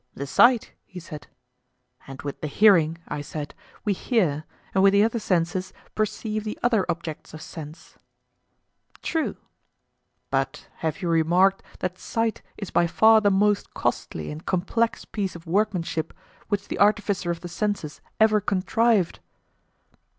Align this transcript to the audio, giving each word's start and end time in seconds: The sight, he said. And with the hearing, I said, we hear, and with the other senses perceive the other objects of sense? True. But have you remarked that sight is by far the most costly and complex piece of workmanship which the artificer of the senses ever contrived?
The 0.15 0.25
sight, 0.25 0.71
he 0.87 0.99
said. 0.99 1.27
And 2.07 2.23
with 2.23 2.41
the 2.41 2.47
hearing, 2.47 2.97
I 3.07 3.21
said, 3.21 3.53
we 3.85 3.93
hear, 3.93 4.45
and 4.73 4.81
with 4.83 4.93
the 4.93 5.03
other 5.03 5.19
senses 5.19 5.73
perceive 5.93 6.43
the 6.43 6.57
other 6.63 6.87
objects 6.89 7.35
of 7.35 7.41
sense? 7.43 7.99
True. 9.03 9.37
But 10.31 10.67
have 10.77 11.03
you 11.03 11.09
remarked 11.09 11.61
that 11.81 11.99
sight 11.99 12.41
is 12.57 12.71
by 12.71 12.87
far 12.87 13.21
the 13.21 13.29
most 13.29 13.75
costly 13.75 14.31
and 14.31 14.43
complex 14.43 15.05
piece 15.05 15.35
of 15.35 15.45
workmanship 15.45 16.15
which 16.47 16.67
the 16.67 16.79
artificer 16.79 17.29
of 17.29 17.41
the 17.41 17.47
senses 17.47 18.01
ever 18.19 18.41
contrived? 18.41 19.19